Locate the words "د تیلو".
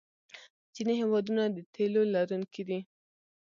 1.55-2.01